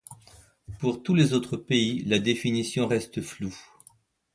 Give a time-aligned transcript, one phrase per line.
[0.79, 3.55] Pour tous les autres pays la définition reste floue.